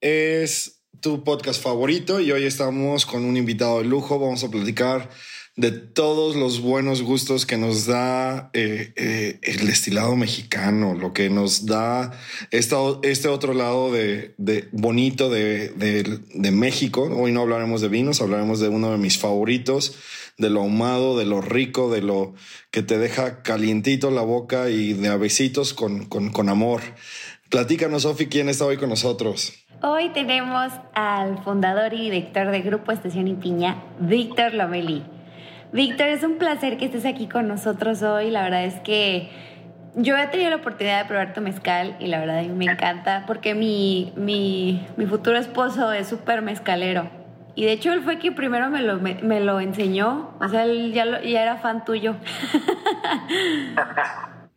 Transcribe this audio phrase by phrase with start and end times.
[0.00, 4.18] es tu podcast favorito y hoy estamos con un invitado de lujo.
[4.18, 5.10] Vamos a platicar
[5.56, 11.30] de todos los buenos gustos que nos da eh, eh, el destilado mexicano, lo que
[11.30, 12.12] nos da
[12.52, 17.02] esta- este otro lado de, de bonito de, de- México.
[17.02, 19.94] Hoy no hablaremos de vinos, hablaremos de uno de mis favoritos,
[20.38, 22.34] de lo ahumado, de lo rico, de lo
[22.70, 26.82] que te deja calientito la boca y de avecitos con, con, con amor.
[27.50, 29.54] Platícanos, Sofi, quién está hoy con nosotros.
[29.80, 35.04] Hoy tenemos al fundador y director de Grupo Estación y Piña, Víctor Lomeli.
[35.72, 38.30] Víctor, es un placer que estés aquí con nosotros hoy.
[38.30, 39.30] La verdad es que
[39.94, 43.54] yo he tenido la oportunidad de probar tu mezcal y la verdad me encanta porque
[43.54, 47.08] mi, mi, mi futuro esposo es súper mezcalero.
[47.54, 50.32] Y de hecho él fue quien primero me lo, me, me lo enseñó.
[50.40, 52.16] O sea, él ya, lo- ya era fan tuyo.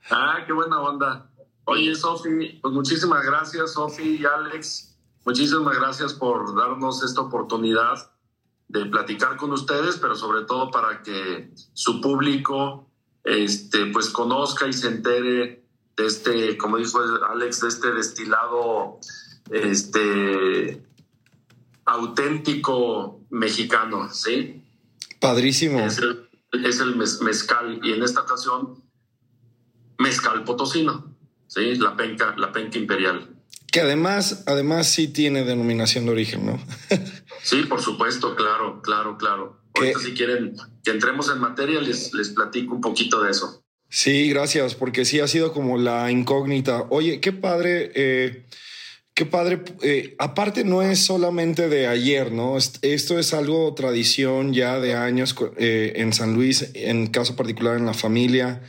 [0.09, 1.28] Ah, qué buena onda.
[1.66, 4.91] Oye, Sofi, pues muchísimas gracias, Sofi y Alex.
[5.25, 8.11] Muchísimas gracias por darnos esta oportunidad
[8.67, 12.89] de platicar con ustedes, pero sobre todo para que su público
[13.23, 15.63] este, pues conozca y se entere
[15.95, 18.97] de este, como dijo Alex, de este destilado
[19.52, 20.83] este,
[21.85, 24.63] auténtico mexicano, ¿sí?
[25.19, 25.80] Padrísimo.
[25.81, 26.30] Es el,
[26.66, 28.81] es el mez- mezcal y en esta ocasión
[30.00, 31.13] mezcal potosino,
[31.47, 31.75] ¿sí?
[31.75, 33.31] La penca, la penca imperial.
[33.72, 36.59] Que además, además sí tiene denominación de origen, ¿no?
[37.44, 39.59] Sí, por supuesto, claro, claro, claro.
[39.73, 43.63] Ahorita si quieren que entremos en materia les, les platico un poquito de eso.
[43.89, 46.85] Sí, gracias, porque sí ha sido como la incógnita.
[46.91, 48.46] Oye, qué padre, eh,
[49.16, 49.63] qué padre.
[49.81, 52.57] eh, aparte, no es solamente de ayer, ¿no?
[52.57, 57.75] Est- Esto es algo tradición ya de años eh, en San Luis, en caso particular
[57.78, 58.62] en la familia.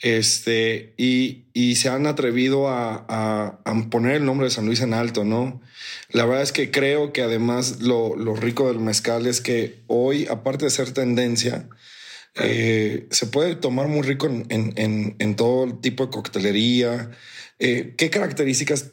[0.00, 4.80] Este, y, y se han atrevido a, a- a poner el nombre de San Luis
[4.80, 5.60] en alto, ¿no?
[6.10, 10.26] La verdad es que creo que además lo, lo rico del mezcal es que hoy,
[10.28, 11.68] aparte de ser tendencia,
[12.36, 17.10] eh, se puede tomar muy rico en, en- en- todo tipo de coctelería.
[17.58, 18.92] Eh, ¿Qué características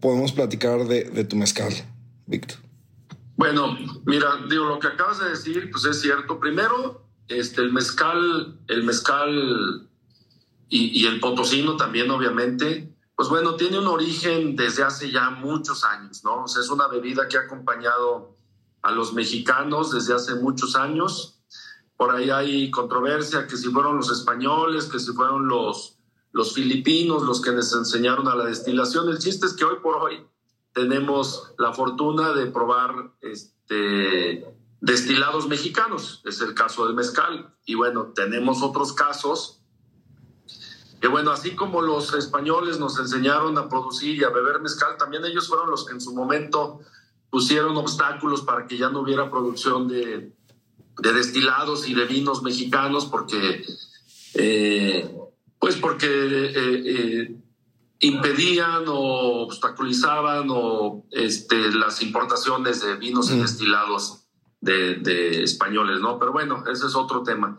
[0.00, 1.72] podemos platicar de, de tu mezcal,
[2.26, 2.58] Víctor?
[3.36, 3.76] Bueno,
[4.06, 6.38] mira, digo, lo que acabas de decir, pues es cierto.
[6.38, 9.88] Primero, este, el mezcal, el mezcal
[10.68, 16.24] y, el potosino también, obviamente, pues bueno, tiene un origen desde hace ya muchos años,
[16.24, 16.44] ¿no?
[16.44, 18.36] O sea, es una bebida que ha acompañado
[18.82, 21.40] a los mexicanos desde hace muchos años.
[21.96, 25.98] Por ahí hay controversia que si fueron los españoles, que si fueron los,
[26.32, 29.08] los filipinos los que les enseñaron a la destilación.
[29.08, 30.26] El chiste es que hoy por hoy
[30.72, 34.44] tenemos la fortuna de probar este,
[34.80, 37.54] destilados mexicanos, es el caso del mezcal.
[37.64, 39.63] Y bueno, tenemos otros casos
[41.04, 45.22] que bueno, así como los españoles nos enseñaron a producir y a beber mezcal, también
[45.26, 46.80] ellos fueron los que en su momento
[47.28, 50.32] pusieron obstáculos para que ya no hubiera producción de,
[50.98, 53.66] de destilados y de vinos mexicanos, porque,
[54.32, 55.14] eh,
[55.58, 57.36] pues porque eh, eh,
[58.00, 63.42] impedían o obstaculizaban o este, las importaciones de vinos y Mm.
[63.42, 64.24] destilados
[64.62, 66.18] de, de españoles, ¿no?
[66.18, 67.58] Pero bueno, ese es otro tema.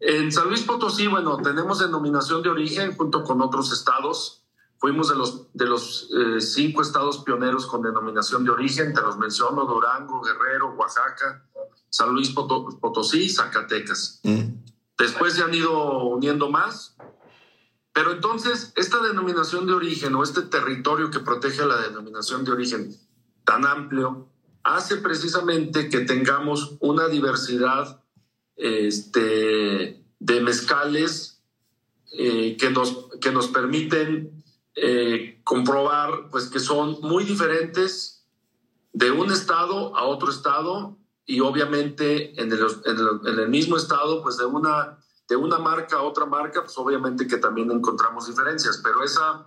[0.00, 4.42] En San Luis Potosí, bueno, tenemos denominación de origen junto con otros estados.
[4.78, 9.16] Fuimos de los, de los eh, cinco estados pioneros con denominación de origen, te los
[9.16, 11.46] menciono, Durango, Guerrero, Oaxaca,
[11.88, 14.20] San Luis Poto- Potosí, Zacatecas.
[14.24, 14.62] Mm.
[14.98, 16.96] Después se han ido uniendo más.
[17.94, 22.94] Pero entonces, esta denominación de origen o este territorio que protege la denominación de origen
[23.44, 24.28] tan amplio
[24.64, 28.03] hace precisamente que tengamos una diversidad
[28.56, 31.42] este, de mezcales
[32.12, 34.44] eh, que, nos, que nos permiten
[34.76, 38.26] eh, comprobar pues, que son muy diferentes
[38.92, 40.96] de un estado a otro estado
[41.26, 44.98] y obviamente en el, en el, en el mismo estado, pues de una,
[45.28, 49.46] de una marca a otra marca, pues obviamente que también encontramos diferencias, pero esa,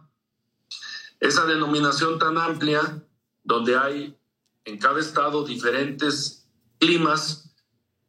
[1.20, 3.04] esa denominación tan amplia,
[3.44, 4.18] donde hay
[4.66, 6.50] en cada estado diferentes
[6.80, 7.47] climas,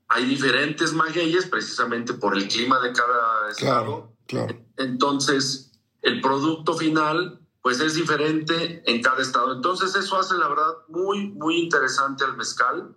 [0.09, 3.57] hay diferentes magueyes precisamente por el clima de cada estado.
[3.57, 4.57] Claro, claro.
[4.77, 5.73] Entonces,
[6.03, 9.55] el producto final, pues es diferente en cada estado.
[9.55, 12.95] Entonces eso hace la verdad muy, muy interesante el mezcal,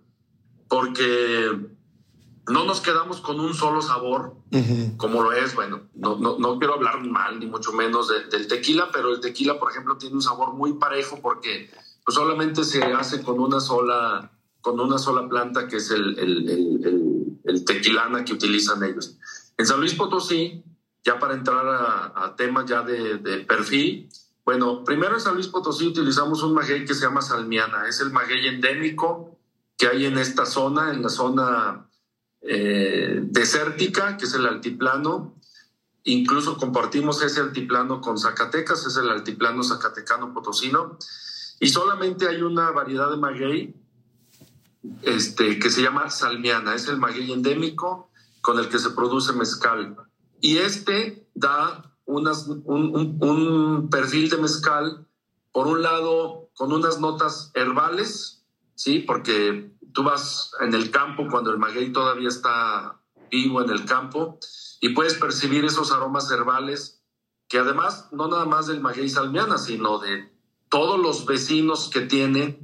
[0.68, 1.50] porque
[2.48, 4.34] no nos quedamos con un solo sabor,
[4.96, 8.90] como lo es, bueno, no, no, no, quiero hablar mal, ni mucho menos del tequila,
[8.92, 11.70] pero el tequila, por ejemplo, tiene un sabor muy parejo porque
[12.04, 14.32] pues, solamente se hace con una sola,
[14.62, 19.18] con una sola planta, que es el, el, el, el tequilana que utilizan ellos.
[19.58, 20.64] En San Luis Potosí,
[21.04, 24.08] ya para entrar a, a temas ya de, de, perfil,
[24.44, 28.10] bueno, primero en San Luis Potosí utilizamos un maguey que se llama salmiana, es el
[28.10, 29.36] maguey endémico
[29.76, 31.88] que hay en esta zona, en la zona
[32.40, 35.36] eh, desértica, que es el altiplano.
[36.04, 40.98] Incluso compartimos ese altiplano con Zacatecas, es el altiplano zacatecano potosino.
[41.60, 43.81] Y solamente hay una variedad de maguey
[45.02, 49.96] este, que se llama salmiana, es el maguey endémico con el que se produce mezcal.
[50.40, 55.06] Y este da unas, un, un perfil de mezcal,
[55.52, 58.44] por un lado, con unas notas herbales,
[58.74, 58.98] ¿sí?
[59.00, 63.00] Porque tú vas en el campo cuando el maguey todavía está
[63.30, 64.38] vivo en el campo
[64.80, 67.02] y puedes percibir esos aromas herbales
[67.48, 70.32] que además no nada más del maguey salmiana, sino de
[70.70, 72.58] todos los vecinos que tiene,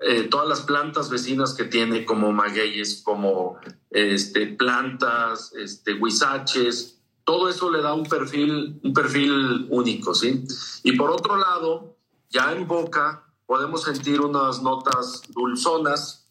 [0.00, 3.58] eh, todas las plantas vecinas que tiene como magueyes, como
[3.90, 10.44] este, plantas, este, huizaches, todo eso le da un perfil, un perfil único, ¿sí?
[10.82, 11.96] Y por otro lado,
[12.30, 16.26] ya en boca podemos sentir unas notas dulzonas,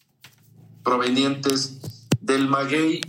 [0.83, 3.01] provenientes del maguey,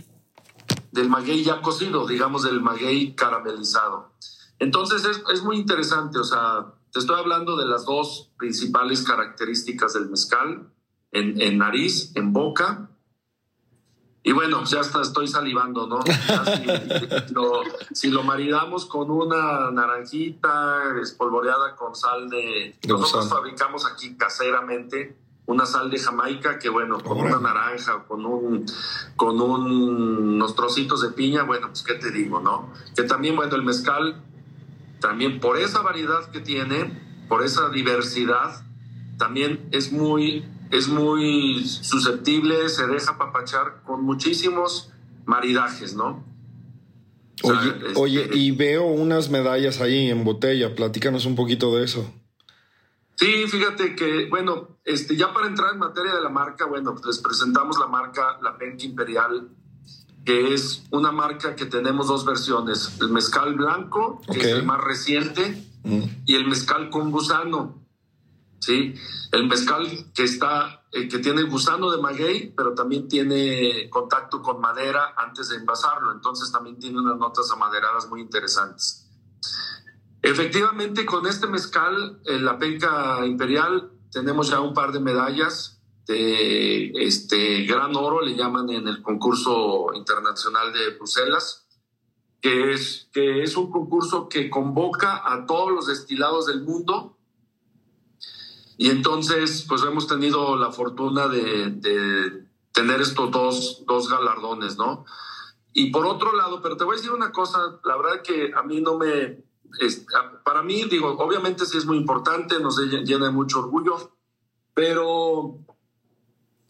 [0.91, 4.11] del maguey ya cocido, digamos del maguey caramelizado.
[4.59, 9.93] Entonces es, es muy interesante, o sea, te estoy hablando de las dos principales características
[9.93, 10.71] del mezcal,
[11.11, 12.91] en, en nariz, en boca,
[14.23, 15.99] y bueno, ya hasta estoy salivando, ¿no?
[17.27, 17.61] Si lo,
[17.91, 22.75] si lo, maridamos con una naranjita espolvoreada con sal de...
[22.87, 25.17] Nosotros fabricamos aquí caseramente
[25.47, 28.65] una sal de Jamaica que bueno, con una naranja, con un
[29.15, 29.65] con un,
[30.35, 32.71] unos trocitos de piña, bueno, pues qué te digo, ¿no?
[32.95, 34.23] Que también bueno, el mezcal
[35.01, 38.63] también por esa variedad que tiene, por esa diversidad,
[39.17, 44.93] también es muy es muy susceptible, se deja papachar con muchísimos
[45.25, 46.23] maridajes, ¿no?
[47.43, 52.13] oye, este, oye, y veo unas medallas ahí en botella, platícanos un poquito de eso.
[53.15, 57.19] Sí, fíjate que, bueno, este, ya para entrar en materia de la marca, bueno, les
[57.19, 59.49] presentamos la marca La Penca Imperial,
[60.25, 64.81] que es una marca que tenemos dos versiones, el mezcal blanco, que es el más
[64.81, 66.03] reciente, mm.
[66.25, 67.81] y el mezcal con gusano.
[68.61, 68.93] ¿sí?
[69.31, 74.61] El mezcal que está, eh, que tiene gusano de maguey, pero también tiene contacto con
[74.61, 79.09] madera antes de envasarlo, entonces también tiene unas notas amaderadas muy interesantes.
[80.21, 85.80] Efectivamente, con este mezcal, en la penca imperial, tenemos ya un par de medallas
[86.13, 91.67] este gran oro, le llaman en el concurso internacional de Bruselas,
[92.41, 97.17] que es, que es un concurso que convoca a todos los destilados del mundo.
[98.77, 105.05] Y entonces, pues hemos tenido la fortuna de, de tener estos dos, dos galardones, ¿no?
[105.73, 108.63] Y por otro lado, pero te voy a decir una cosa, la verdad que a
[108.63, 109.43] mí no me,
[110.43, 114.11] para mí, digo, obviamente sí es muy importante, nos llena de mucho orgullo,
[114.73, 115.59] pero,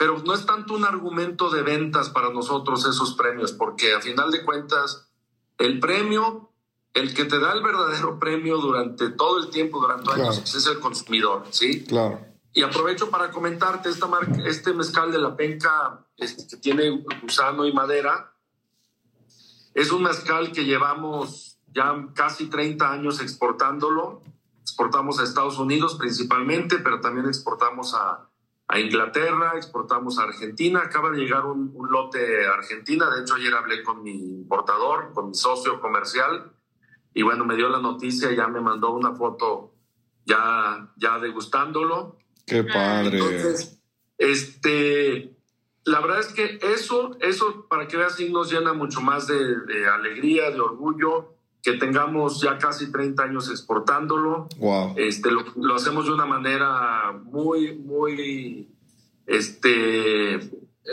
[0.02, 4.32] pero no es tanto un argumento de ventas para nosotros esos premios, porque a final
[4.32, 5.08] de cuentas,
[5.60, 6.50] el premio,
[6.96, 10.80] el que te da el verdadero premio durante todo el tiempo, durante años, es el
[10.80, 11.84] consumidor, ¿sí?
[11.84, 12.20] Claro.
[12.52, 16.90] Y aprovecho para comentarte esta marca, este mezcal de la penca este, que tiene
[17.22, 18.34] gusano y madera.
[19.76, 24.24] Es un mezcal que llevamos ya casi 30 años exportándolo.
[24.64, 28.31] Exportamos a Estados Unidos principalmente, pero también exportamos a,
[28.72, 30.80] a Inglaterra, exportamos a Argentina.
[30.80, 33.10] Acaba de llegar un, un, lote a Argentina.
[33.10, 36.54] De hecho, ayer hablé con mi importador, con mi socio comercial.
[37.14, 39.74] Y bueno, me dio la noticia, ya me mandó una foto
[40.26, 42.18] ya, ya degustándolo.
[42.46, 43.18] Qué padre.
[43.18, 43.84] Entonces,
[44.18, 45.36] este,
[45.84, 49.58] la verdad es que eso, eso para que veas, sí nos llena mucho más de,
[49.66, 54.48] de alegría, de orgullo que tengamos ya casi 30 años exportándolo.
[54.58, 54.96] Wow.
[54.98, 58.74] Este, lo, lo, hacemos de una manera muy, muy,
[59.28, 60.40] este,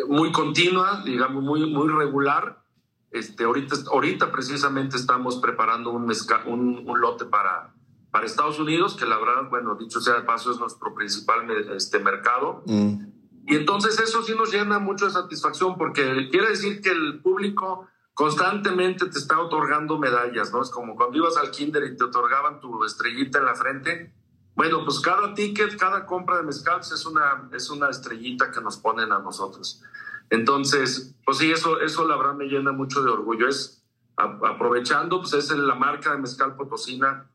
[0.09, 2.63] muy continua, digamos, muy, muy regular.
[3.11, 7.75] Este, ahorita, ahorita precisamente estamos preparando un, mezcal, un, un, lote para,
[8.11, 11.99] para Estados Unidos, que la verdad, bueno, dicho sea de paso, es nuestro principal este,
[11.99, 12.63] mercado.
[12.67, 13.07] Mm.
[13.47, 17.87] Y entonces eso sí nos llena mucho de satisfacción porque quiere decir que el público
[18.19, 20.61] constantemente te está otorgando medallas, ¿no?
[20.61, 24.13] Es como cuando ibas al kinder y te otorgaban tu estrellita en la frente.
[24.57, 28.61] Bueno, pues cada ticket, cada compra de mezcal pues, es, una, es una estrellita que
[28.61, 29.85] nos ponen a nosotros.
[30.31, 33.47] Entonces, pues sí, eso, eso la verdad me llena mucho de orgullo.
[33.47, 33.85] Es
[34.17, 37.31] aprovechando, pues es la marca de mezcal potosina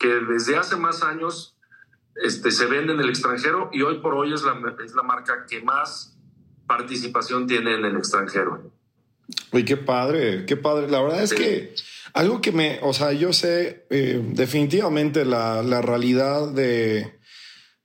[0.00, 1.56] que desde hace más años
[2.16, 5.46] este, se vende en el extranjero y hoy por hoy es la, es la marca
[5.46, 6.18] que más
[6.66, 8.72] participación tiene en el extranjero.
[9.52, 10.88] Uy, qué padre, qué padre.
[10.88, 11.74] La verdad es que
[12.14, 17.18] algo que me, o sea, yo sé eh, definitivamente la, la, realidad de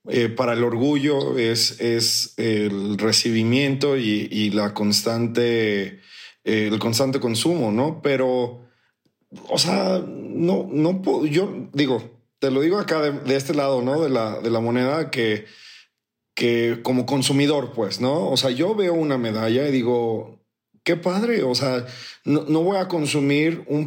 [0.09, 5.99] eh, para el orgullo es, es el recibimiento y, y la constante,
[6.43, 8.01] eh, el constante consumo, ¿no?
[8.01, 8.65] Pero,
[9.49, 13.81] o sea, no, no puedo, yo digo, te lo digo acá de, de este lado,
[13.81, 14.01] ¿no?
[14.01, 15.45] De la, de la moneda que,
[16.33, 18.29] que como consumidor, pues, ¿no?
[18.29, 20.42] O sea, yo veo una medalla y digo,
[20.83, 21.85] qué padre, o sea,
[22.25, 23.85] no, no voy a consumir un,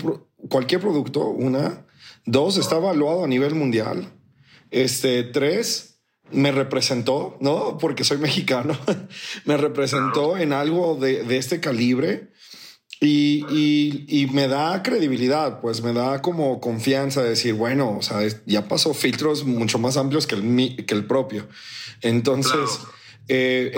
[0.49, 1.87] cualquier producto, una.
[2.25, 4.13] Dos, está evaluado a nivel mundial.
[4.71, 6.01] Este, tres,
[6.31, 7.79] me representó, ¿no?
[7.79, 8.77] Porque soy mexicano,
[9.45, 12.33] me representó en algo de, de este calibre
[13.01, 13.45] y,
[14.09, 18.69] y, me da credibilidad, pues me da como confianza de decir, bueno, o sea, ya
[18.69, 21.47] pasó filtros mucho más amplios que el, que el propio.
[22.01, 22.81] Entonces,
[23.29, 23.73] eh,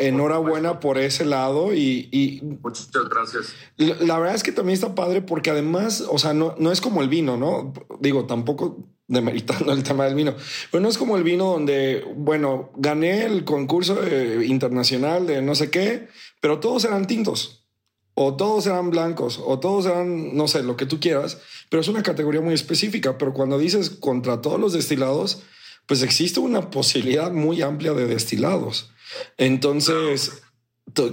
[0.00, 3.54] enhorabuena por, ese lado y, muchas gracias.
[3.76, 7.02] La, verdad es que también está padre porque además, o sea, no, no es como
[7.02, 7.72] el vino, ¿no?
[8.00, 10.34] Digo, tampoco demeritando el tema del vino,
[10.70, 15.54] pero no es como el vino donde, bueno, gané el concurso eh, internacional de no
[15.54, 16.08] sé qué,
[16.40, 17.64] pero todos eran tintos
[18.14, 21.38] o todos eran blancos, o todos eran, no sé, lo que tú quieras,
[21.68, 23.18] pero es una categoría muy específica.
[23.18, 25.42] Pero cuando dices contra todos los destilados,
[25.86, 28.90] pues existe una posibilidad muy amplia de destilados.
[29.36, 30.42] Entonces,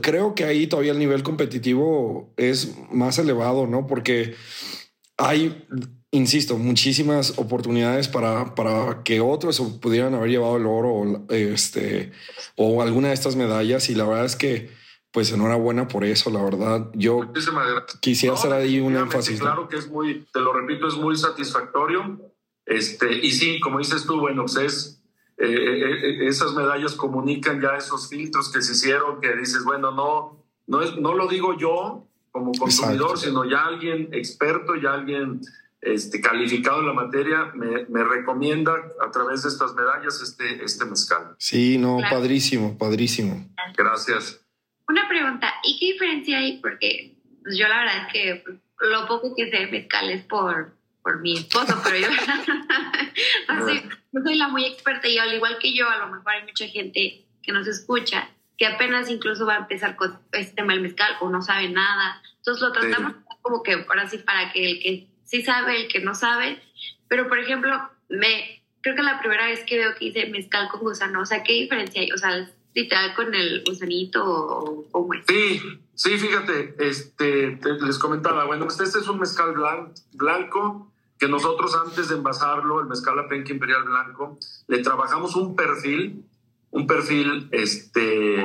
[0.02, 3.88] creo que ahí todavía el nivel competitivo es más elevado, ¿no?
[3.88, 4.36] Porque
[5.18, 5.68] hay,
[6.12, 12.12] insisto, muchísimas oportunidades para, para que otros pudieran haber llevado el oro o, este,
[12.56, 13.90] o alguna de estas medallas.
[13.90, 16.90] Y la verdad es que pues enhorabuena por eso, la verdad.
[16.94, 17.34] Yo
[18.00, 19.42] quisiera hacer ahí un énfasis.
[19.42, 22.31] Claro que es muy, te lo repito, es muy satisfactorio.
[22.72, 25.04] Este, y sí, como dices tú, bueno, pues es,
[25.38, 29.92] eh, eh, eh, esas medallas comunican ya esos filtros que se hicieron, que dices, bueno,
[29.92, 35.42] no, no, es, no lo digo yo como consumidor, sino ya alguien experto, ya alguien
[35.82, 38.74] este, calificado en la materia me, me, recomienda
[39.06, 41.36] a través de estas medallas este, este mezcal.
[41.40, 43.50] Sí, no, padrísimo, padrísimo.
[43.76, 44.40] Gracias.
[44.88, 46.62] Una pregunta, ¿y qué diferencia hay?
[46.62, 48.44] Porque pues, yo la verdad es que
[48.80, 52.08] lo poco que sé de mezcal es por, por mi esposo, pero yo
[54.12, 56.68] no soy la muy experta y al igual que yo, a lo mejor hay mucha
[56.68, 61.16] gente que nos escucha que apenas incluso va a empezar con este tema del mezcal
[61.20, 62.22] o no sabe nada.
[62.38, 66.00] Entonces lo tratamos como que ahora sí para que el que sí sabe, el que
[66.00, 66.62] no sabe.
[67.08, 70.82] Pero por ejemplo, me creo que la primera vez que veo que dice mezcal con
[70.82, 72.12] gusano, o sea, ¿qué diferencia hay?
[72.12, 75.26] O sea, literal con el gusanito o cómo es?
[75.28, 75.60] Sí,
[75.96, 79.56] sí, fíjate, este, les comentaba, bueno, este es un mezcal
[80.14, 80.91] blanco
[81.22, 86.26] que nosotros antes de envasarlo, el mezcal Penca Imperial Blanco, le trabajamos un perfil,
[86.72, 88.44] un perfil, este,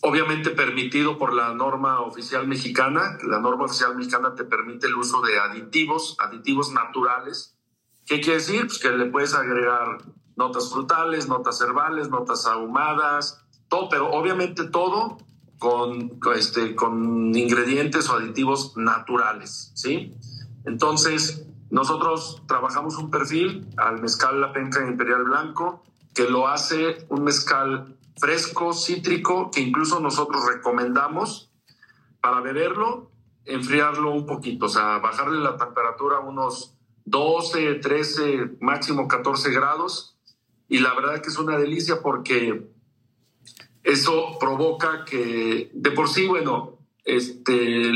[0.00, 3.18] obviamente permitido por la norma oficial mexicana.
[3.24, 7.58] La norma oficial mexicana te permite el uso de aditivos, aditivos naturales.
[8.06, 8.68] ¿Qué quiere decir?
[8.68, 9.98] Pues que le puedes agregar
[10.36, 15.18] notas frutales, notas herbales, notas ahumadas, todo, pero obviamente todo
[15.58, 20.14] con, este, con ingredientes o aditivos naturales, ¿sí?
[20.64, 25.82] Entonces, nosotros trabajamos un perfil al mezcal La Penca Imperial Blanco,
[26.14, 31.50] que lo hace un mezcal fresco, cítrico, que incluso nosotros recomendamos
[32.20, 33.10] para beberlo,
[33.44, 36.74] enfriarlo un poquito, o sea, bajarle la temperatura a unos
[37.06, 40.16] 12, 13, máximo 14 grados.
[40.68, 42.70] Y la verdad que es una delicia porque
[43.82, 47.90] eso provoca que de por sí, bueno, este,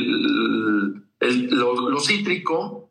[1.20, 2.90] lo, cítrico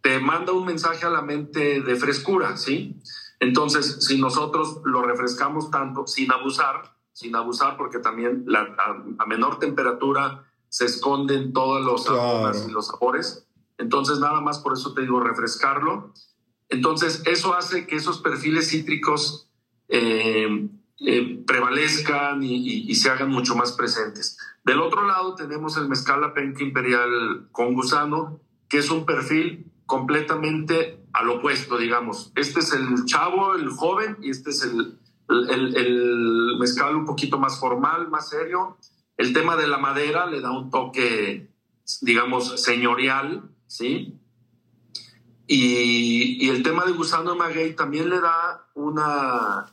[0.00, 2.96] te manda un mensaje a la mente de frescura, ¿sí?
[3.40, 8.76] Entonces, si nosotros lo refrescamos tanto sin abusar, sin abusar, porque también la,
[9.18, 13.46] a, menor temperatura se esconden todos los aromas y los sabores.
[13.78, 16.12] Entonces, nada más por eso te digo refrescarlo
[16.68, 19.48] entonces, eso hace que esos perfiles cítricos
[19.88, 20.68] eh,
[20.98, 24.38] eh, prevalezcan y, se hagan mucho más presentes.
[24.64, 31.04] Del otro lado tenemos el mezcal Penca Imperial con gusano, que es un perfil completamente
[31.12, 32.32] al opuesto, digamos.
[32.34, 34.98] Este es el chavo, el joven, y este es el,
[35.28, 38.78] el, mezcal un poquito más formal, más serio.
[39.18, 41.50] El tema de la madera le da un toque,
[42.00, 44.18] digamos, señorial, ¿sí?
[45.46, 49.66] Y, y, el tema del gusano maguey también le da una...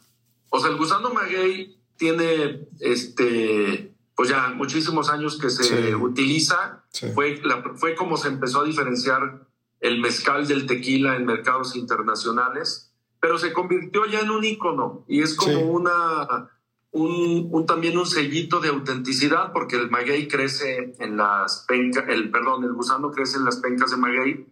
[0.56, 6.84] O sea, el gusano maguey tiene, este, pues ya muchísimos años que se utiliza.
[7.16, 9.48] Fue, la, fue como se empezó a diferenciar
[9.80, 15.24] el mezcal del tequila en mercados internacionales, pero se convirtió ya en un ícono y
[15.24, 16.52] es como una
[16.92, 22.64] un, también un sellito de autenticidad porque el maguey crece en las pencas, el perdón,
[22.64, 24.46] el gusano crece en las pencas de maguey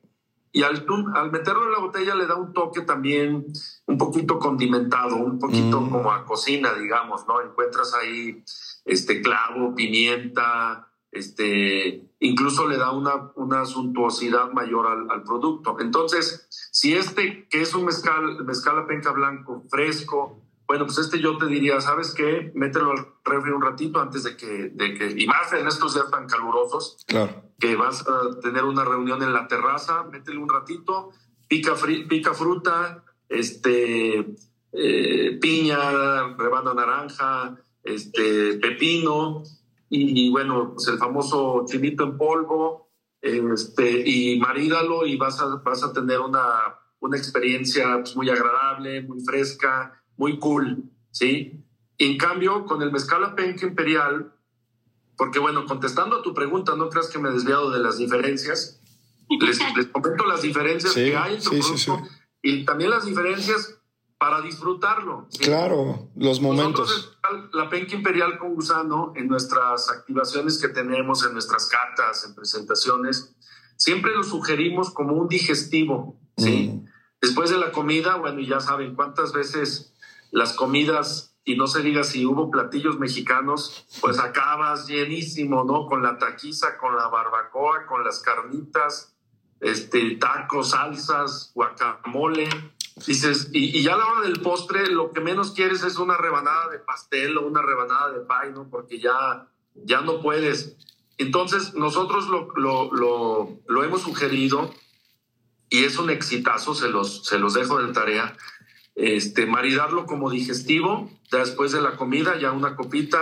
[0.52, 3.46] y al, al meterlo en la botella le da un toque también
[3.86, 5.90] un poquito condimentado, un poquito mm.
[5.90, 7.42] como a cocina, digamos, ¿no?
[7.42, 8.44] Encuentras ahí
[8.84, 15.78] este clavo, pimienta, este, incluso le da una, una suntuosidad mayor al, al, producto.
[15.80, 20.42] Entonces, si este, que es un mezcal, mezcal a penca blanco, fresco,
[20.72, 22.50] bueno, pues este yo te diría, ¿sabes qué?
[22.56, 26.10] Mételo al refri un ratito antes de que, de que, y más en estos días
[26.10, 27.44] tan calurosos, claro.
[27.60, 31.10] que vas a tener una reunión en la terraza, mételo un ratito,
[31.50, 31.74] pica,
[32.08, 34.34] pica fruta, este,
[34.72, 39.44] eh, piña, rebanda naranja, este, pepino,
[39.90, 45.84] y, bueno, pues el famoso chilito en polvo, este, y marídalo y vas a, vas
[45.84, 51.64] a tener una, una experiencia pues, muy agradable, muy fresca, muy cool, ¿sí?
[51.98, 54.34] En cambio, con el mezcal a penca imperial,
[55.18, 58.82] porque bueno, contestando a tu pregunta, no creas que me he desviado de las diferencias,
[59.40, 59.60] les,
[59.92, 62.02] comento las diferencias que hay entre producto
[62.42, 63.78] y también las diferencias
[64.18, 65.28] para disfrutarlo.
[65.40, 67.18] Claro, los momentos.
[67.54, 73.36] la penca imperial con gusano en nuestras activaciones que tenemos, en nuestras cartas, en presentaciones,
[73.78, 76.70] siempre lo sugerimos como un digestivo, ¿sí?
[76.70, 76.86] Mm.
[77.20, 79.91] Después de la comida, bueno, ya saben cuántas veces
[80.32, 85.88] las comidas, y no se diga si hubo platillos mexicanos, pues acabas llenísimo, ¿no?
[85.88, 89.16] Con la taquiza, con la barbacoa, con las carnitas,
[89.60, 92.48] este, tacos, salsas, guacamole.
[93.08, 96.70] Dices, y, ya a la hora del postre, lo que menos quieres es una rebanada
[96.70, 98.70] de pastel o una rebanada de pay, ¿no?
[98.70, 100.78] Porque ya, ya no puedes.
[101.18, 104.72] Entonces, nosotros lo, lo, lo, lo hemos sugerido
[105.70, 108.36] y es un exitazo, se los, se los dejo de tarea
[108.96, 113.20] este, maridarlo como digestivo después de la comida, ya una copita,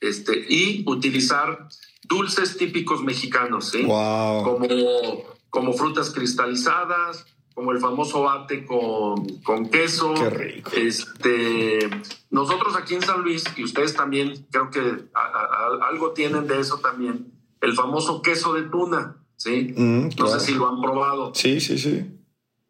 [0.00, 1.68] este, y utilizar
[2.08, 3.84] dulces típicos mexicanos, ¿sí?
[3.84, 4.66] Como,
[5.48, 10.14] como frutas cristalizadas, como el famoso ate con, con queso.
[10.14, 10.70] Qué rico.
[10.74, 11.78] Este,
[12.30, 14.80] nosotros aquí en San Luis, y ustedes también creo que
[15.88, 19.72] algo tienen de eso también, el famoso queso de tuna, ¿sí?
[19.76, 21.32] Mm, no sé si lo han probado.
[21.34, 22.18] Sí, sí, sí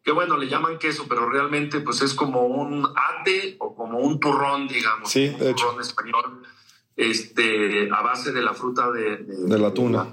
[0.03, 4.19] que bueno, le llaman queso, pero realmente pues es como un ate o como un
[4.19, 6.43] turrón, digamos, un turrón español,
[6.95, 10.09] este, a base de la fruta de, la tuna.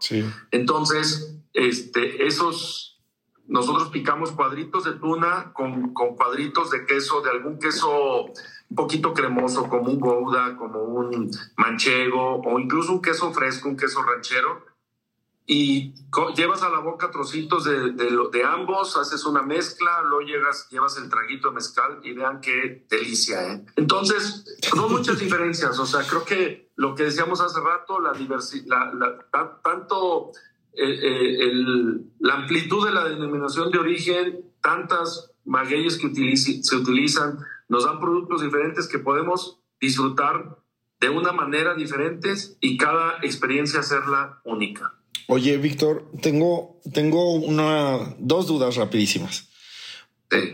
[0.00, 0.24] sí.
[0.50, 3.00] Entonces, este, esos,
[3.46, 9.14] nosotros picamos cuadritos de tuna con, con cuadritos de queso, de algún queso un poquito
[9.14, 14.69] cremoso, como un gouda, como un manchego, o incluso un queso fresco, un queso ranchero,
[15.52, 15.92] y
[16.36, 21.10] llevas a la boca trocitos de, de, ambos, haces una mezcla, luego llegas, llevas el
[21.10, 23.54] traguito de mezcal y vean qué delicia.
[23.54, 23.64] ¿eh?
[23.74, 24.44] Entonces,
[24.76, 28.92] no muchas diferencias, o sea, creo que lo que decíamos hace rato, la diversidad,
[29.64, 30.30] tanto
[30.72, 31.52] eh, eh,
[32.20, 38.42] la amplitud de la denominación de origen, tantas magueyes que se utilizan, nos dan productos
[38.42, 40.58] diferentes que podemos disfrutar
[41.00, 44.99] de una manera diferente y cada experiencia hacerla única.
[45.32, 49.48] Oye, Víctor, tengo, tengo una, dos dudas rapidísimas.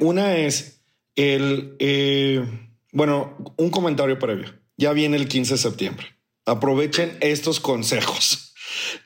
[0.01, 0.83] Una es
[1.15, 2.45] el, eh,
[2.93, 4.53] bueno, un comentario previo.
[4.77, 6.07] Ya viene el 15 de septiembre.
[6.45, 8.55] Aprovechen estos consejos.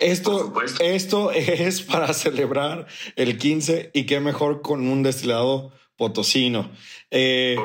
[0.00, 6.72] Esto, esto es para celebrar el 15 y qué mejor con un destilado potosino.
[7.12, 7.56] Eh,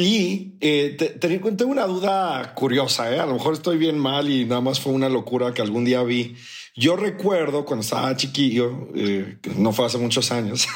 [0.00, 3.18] y eh, te, tengo una duda curiosa, ¿eh?
[3.18, 6.04] a lo mejor estoy bien mal y nada más fue una locura que algún día
[6.04, 6.36] vi
[6.78, 10.68] yo recuerdo cuando estaba chiquillo, eh, no fue hace muchos años,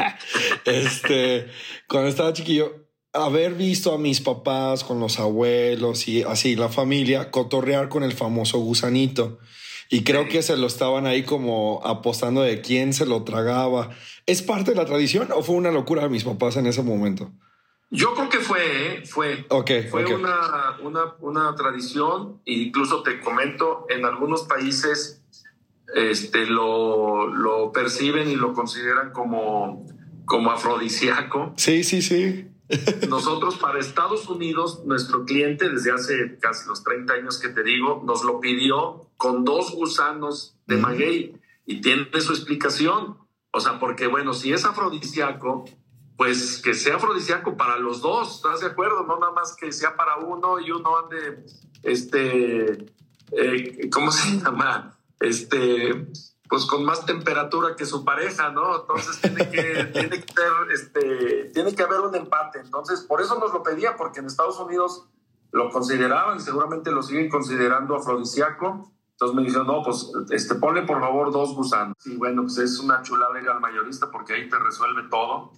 [0.64, 1.48] este,
[1.88, 7.32] cuando estaba chiquillo, haber visto a mis papás con los abuelos y así la familia
[7.32, 9.38] cotorrear con el famoso gusanito.
[9.92, 13.90] Y creo que se lo estaban ahí como apostando de quién se lo tragaba.
[14.26, 17.32] ¿Es parte de la tradición o fue una locura de mis papás en ese momento?
[17.90, 19.02] Yo creo que fue, ¿eh?
[19.04, 19.44] fue.
[19.90, 22.40] fue Una, una, una tradición.
[22.46, 25.19] E incluso te comento, en algunos países
[25.94, 29.86] este, lo, lo perciben y lo consideran como,
[30.24, 31.54] como afrodisíaco.
[31.56, 32.46] Sí, sí, sí.
[33.08, 38.02] Nosotros para Estados Unidos, nuestro cliente desde hace casi los 30 años que te digo,
[38.06, 41.34] nos lo pidió con dos gusanos de maguey
[41.66, 43.18] y tiene su explicación.
[43.50, 45.64] O sea, porque bueno, si es afrodisíaco,
[46.16, 49.02] pues que sea afrodisíaco para los dos, ¿estás de acuerdo?
[49.04, 51.44] No nada más que sea para uno y uno ande,
[51.82, 52.86] este,
[53.32, 54.99] eh, ¿cómo se llama?
[55.20, 56.08] Este,
[56.50, 58.80] pues con más temperatura que su pareja, ¿no?
[58.80, 62.58] Entonces tiene que, tiene que ser, este, tiene que haber un empate.
[62.58, 65.08] Entonces, por eso nos lo pedía, porque en Estados Unidos
[65.52, 68.92] lo consideraban y seguramente lo siguen considerando afrodisíaco.
[69.12, 71.94] Entonces me dijeron, no, pues este, ponle por favor dos gusanos.
[72.06, 75.52] Y bueno, pues es una chulada ir al mayorista porque ahí te resuelve todo.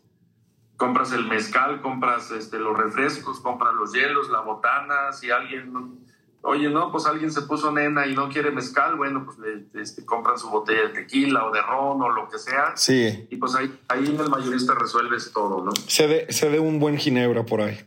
[0.76, 5.12] Compras el mezcal, compras este, los refrescos, compras los hielos, la botana.
[5.12, 6.04] Si alguien
[6.44, 10.04] Oye, no, pues alguien se puso nena y no quiere mezcal, bueno, pues le este,
[10.04, 12.72] compran su botella de tequila o de ron o lo que sea.
[12.74, 13.28] Sí.
[13.30, 15.70] Y pues ahí, ahí en el mayorista resuelves todo, ¿no?
[15.86, 17.78] Se ve, se ve un buen ginebra por ahí.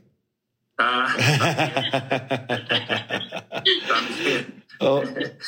[0.77, 1.07] Ah,
[3.87, 4.65] también.
[4.81, 5.01] Oh,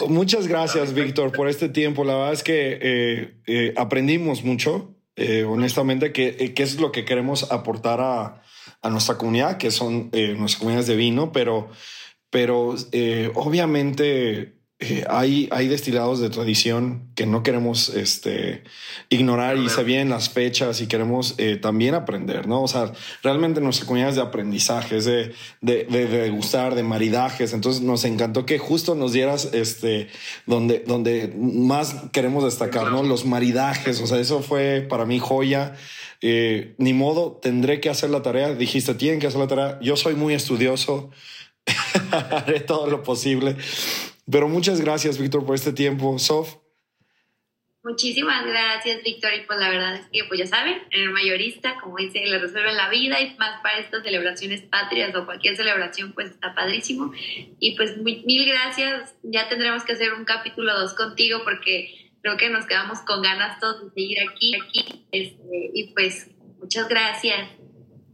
[0.07, 2.05] muchas gracias, Víctor, por este tiempo.
[2.05, 7.03] La verdad es que eh, eh, aprendimos mucho, eh, honestamente, que, que, es lo que
[7.03, 8.41] queremos aportar a,
[8.81, 11.69] a nuestra comunidad, que son nuestras comunidades de vino, pero
[12.29, 18.63] pero eh, obviamente eh, hay, hay destilados de tradición que no queremos este,
[19.09, 22.61] ignorar y se vienen las fechas y queremos eh, también aprender, ¿no?
[22.61, 22.91] O sea,
[23.23, 27.53] realmente nuestra comunidad es de aprendizaje, de, de, de, gustar, de maridajes.
[27.53, 30.09] Entonces nos encantó que justo nos dieras este,
[30.45, 33.01] donde, donde más queremos destacar, ¿no?
[33.01, 33.99] Los maridajes.
[33.99, 35.75] O sea, eso fue para mí joya.
[36.21, 38.53] ni modo, tendré que hacer la tarea.
[38.53, 39.79] Dijiste, tienen que hacer la tarea.
[39.81, 41.09] Yo soy muy estudioso.
[42.11, 43.55] Haré todo lo posible.
[44.29, 46.17] Pero muchas gracias, Víctor, por este tiempo.
[46.19, 46.55] Sof.
[47.83, 49.31] Muchísimas gracias, Víctor.
[49.33, 52.73] Y pues la verdad es que, pues ya saben, el mayorista, como dice, le resuelve
[52.73, 57.13] la vida y más para estas celebraciones patrias o cualquier celebración, pues está padrísimo.
[57.59, 59.15] Y pues mil gracias.
[59.23, 63.59] Ya tendremos que hacer un capítulo 2 contigo porque creo que nos quedamos con ganas
[63.61, 64.55] todos de seguir aquí.
[64.55, 67.51] aquí este, y pues muchas gracias.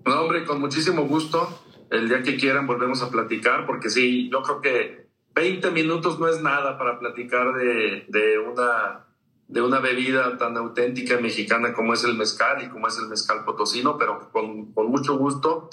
[0.06, 1.63] No, hombre, con muchísimo gusto
[1.94, 6.28] el día que quieran volvemos a platicar, porque sí, yo creo que 20 minutos no
[6.28, 9.06] es nada para platicar de, de, una,
[9.48, 13.46] de una bebida tan auténtica mexicana como es el mezcal y como es el mezcal
[13.46, 15.70] potosino, pero con, con mucho gusto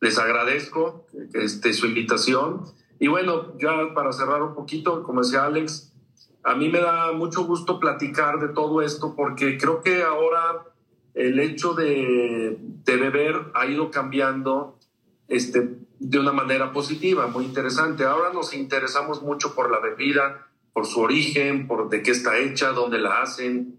[0.00, 2.64] les agradezco este, su invitación.
[2.98, 5.92] Y bueno, ya para cerrar un poquito, como decía Alex,
[6.44, 10.64] a mí me da mucho gusto platicar de todo esto porque creo que ahora
[11.12, 14.77] el hecho de, de beber ha ido cambiando
[15.28, 18.04] este, de una manera positiva, muy interesante.
[18.04, 22.70] Ahora nos interesamos mucho por la bebida, por su origen, por de qué está hecha,
[22.70, 23.78] dónde la hacen,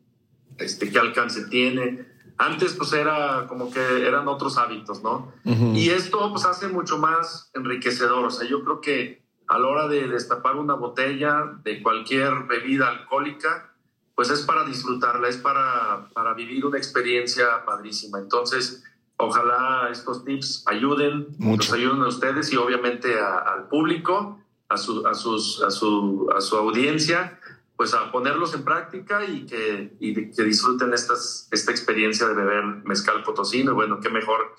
[0.58, 2.08] este, qué alcance tiene.
[2.38, 5.34] Antes pues era como que eran otros hábitos, ¿no?
[5.44, 8.26] Y esto pues hace mucho más enriquecedor.
[8.26, 12.88] O sea, yo creo que a la hora de destapar una botella de cualquier bebida
[12.88, 13.74] alcohólica,
[14.16, 18.20] pues es para disfrutarla, es para, para vivir una experiencia padrísima.
[18.20, 18.84] Entonces,
[19.22, 21.74] Ojalá estos tips ayuden, Mucho.
[21.74, 26.56] ayuden a ustedes y obviamente al público, a su, a, sus, a, su, a su
[26.56, 27.38] audiencia,
[27.76, 32.64] pues a ponerlos en práctica y que, y que disfruten estas, esta experiencia de beber
[32.86, 33.76] mezcal potosino.
[33.76, 34.56] Bueno, qué mejor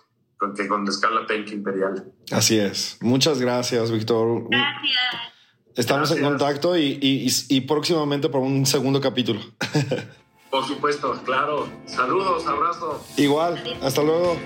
[0.54, 2.12] que con mezcal la penca imperial.
[2.30, 2.98] Así es.
[3.00, 4.44] Muchas gracias, Víctor.
[4.50, 5.32] Gracias.
[5.74, 9.40] Estamos en contacto y, y, y próximamente por un segundo capítulo.
[10.50, 11.68] Por supuesto, claro.
[11.86, 13.04] Saludos, abrazo.
[13.16, 14.36] Igual, hasta luego.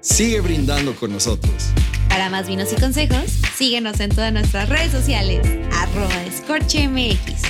[0.00, 1.52] Sigue brindando con nosotros.
[2.08, 7.42] Para más vinos y consejos, síguenos en todas nuestras redes sociales, arroba escorchemx.